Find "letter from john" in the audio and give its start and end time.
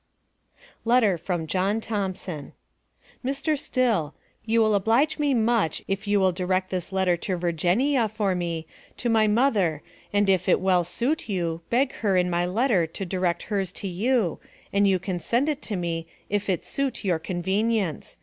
0.83-1.79